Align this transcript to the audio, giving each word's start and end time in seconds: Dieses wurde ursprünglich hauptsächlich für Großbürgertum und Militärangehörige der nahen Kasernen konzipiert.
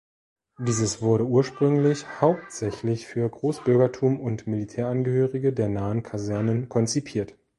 Dieses 0.57 1.03
wurde 1.03 1.27
ursprünglich 1.27 2.07
hauptsächlich 2.21 3.05
für 3.05 3.29
Großbürgertum 3.29 4.19
und 4.19 4.47
Militärangehörige 4.47 5.53
der 5.53 5.69
nahen 5.69 6.01
Kasernen 6.01 6.69
konzipiert. 6.69 7.35